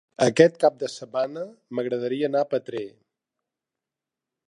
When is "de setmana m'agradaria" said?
0.83-2.33